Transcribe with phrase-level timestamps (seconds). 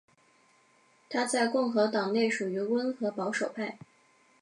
[1.09, 3.77] 他在共和党内属于温和保守派。